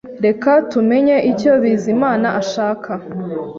[0.25, 2.91] Reka tumenye icyo Bizimana ashaka.